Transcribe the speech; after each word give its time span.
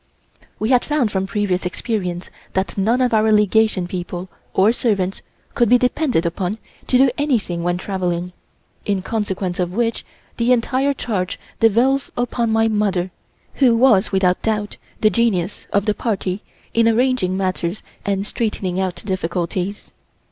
We 0.57 0.69
had 0.69 0.83
found 0.83 1.11
from 1.11 1.27
previous 1.27 1.63
experience 1.63 2.31
that 2.53 2.75
none 2.75 3.01
of 3.01 3.13
our 3.13 3.31
Legation 3.31 3.87
people 3.87 4.29
or 4.51 4.71
servants 4.71 5.21
could 5.53 5.69
be 5.69 5.77
depended 5.77 6.25
upon 6.25 6.57
to 6.87 6.97
do 6.97 7.11
anything 7.19 7.61
when 7.61 7.77
travelling, 7.77 8.33
in 8.83 9.03
consequence 9.03 9.59
of 9.59 9.73
which 9.75 10.03
the 10.37 10.51
entire 10.53 10.95
charge 10.95 11.39
devolved 11.59 12.09
upon 12.17 12.51
my 12.51 12.67
mother, 12.67 13.11
who 13.61 13.75
was 13.77 14.11
without 14.11 14.41
doubt 14.41 14.77
the 15.01 15.11
genius 15.11 15.67
of 15.71 15.85
the 15.85 15.93
party 15.93 16.41
in 16.73 16.87
arranging 16.87 17.37
matters 17.37 17.83
and 18.03 18.25
straightening 18.25 18.79
out 18.79 19.03
difficulties. 19.05 19.91